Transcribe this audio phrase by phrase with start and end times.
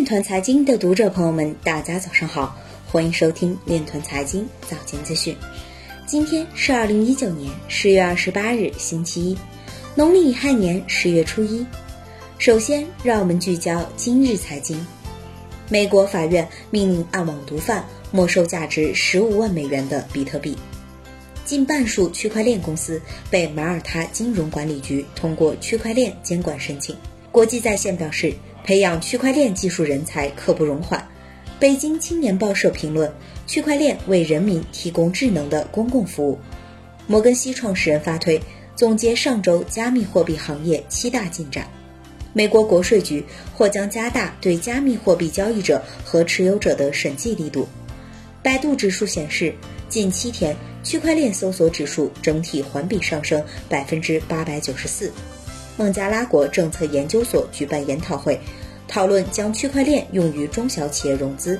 [0.00, 2.56] 链团财经的读者朋友们，大家早上好，
[2.90, 5.36] 欢迎收听链团财经早间资讯。
[6.06, 9.38] 今天是二零一九年十月二十八日，星期一，
[9.94, 11.66] 农历乙亥年十月初一。
[12.38, 14.86] 首先，让我们聚焦今日财经。
[15.68, 20.56] 美国法院命令暗网毒贩没收价值十五万美元的比特币。
[21.44, 22.98] 近半数区块链公司
[23.28, 26.96] 被马耳他金融管理局通过区块链监管申请。
[27.32, 28.34] 国际在线表示。
[28.62, 31.08] 培养区块链技术人才刻不容缓。
[31.58, 33.10] 北京青年报社评论：
[33.46, 36.38] 区块链为人民提供智能的公共服务。
[37.06, 38.40] 摩根西创始人发推
[38.76, 41.66] 总结上周加密货币行业七大进展。
[42.34, 43.24] 美国国税局
[43.56, 47.66] 或将加大对加密货币交易者和持有者的审计力度。
[48.42, 49.54] 百度指数显示，
[49.88, 50.54] 近七天
[50.84, 55.10] 区块链搜索指数整体环比上升百分之八百九十四。
[55.80, 58.38] 孟加拉国政策研究所举办研讨会，
[58.86, 61.58] 讨论将区块链用于中小企业融资。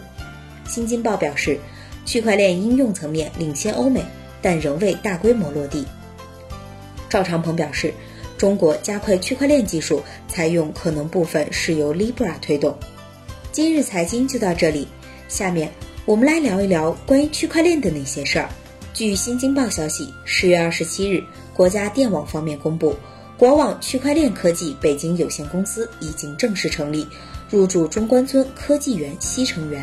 [0.68, 1.58] 新京报表示，
[2.04, 4.04] 区块链应用层面领先欧美，
[4.42, 5.86] 但仍未大规模落地。
[7.08, 7.94] 赵长鹏表示，
[8.36, 12.78] 中国加快区块链技术采用可能部分是由 Libra 推动。
[13.50, 14.86] 今日财经就到这里，
[15.28, 15.72] 下面
[16.04, 18.50] 我们来聊一聊关于区块链的那些事儿。
[18.92, 21.24] 据新京报消息，十月二十七日，
[21.54, 22.94] 国家电网方面公布。
[23.40, 27.08] 国网区块链科技北京有限公司已经正式成立，
[27.48, 29.82] 入驻中关村科技园西城园。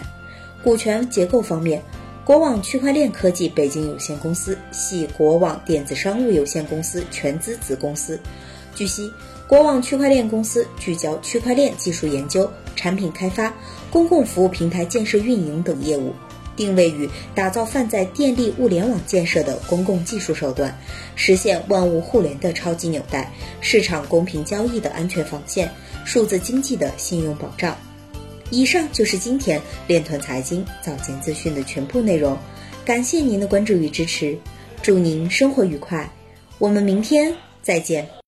[0.63, 1.81] 股权结构方面，
[2.23, 8.19] 国网区块链科技北京有限公司系国网电子商务有限公司全资子公司。
[8.75, 9.11] 据悉，
[9.47, 13.52] 国网区块链公司聚焦区块链技术研究、产品开发、
[13.89, 16.13] 公共服务平台建设运营等业务。
[16.58, 20.77] 定位于打造泛在电力物联网建设的公共技术手段，
[21.16, 25.72] 实现万物互联的超级纽带，市场公平交易的安全防线，
[26.03, 27.78] 数字经济的信用保障。
[28.50, 32.38] 以上就是今天链团财经早间资讯的全部内容，
[32.83, 34.38] 感谢您的关注与支持，
[34.81, 36.09] 祝您生活愉快，
[36.57, 38.07] 我们明天再见。